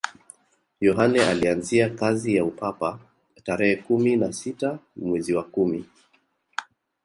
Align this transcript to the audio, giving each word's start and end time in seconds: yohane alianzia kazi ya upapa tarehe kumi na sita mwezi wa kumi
yohane 0.79 1.25
alianzia 1.27 1.89
kazi 1.89 2.35
ya 2.35 2.45
upapa 2.45 2.99
tarehe 3.43 3.75
kumi 3.75 4.15
na 4.15 4.33
sita 4.33 4.79
mwezi 4.95 5.33
wa 5.33 5.43
kumi 5.43 5.85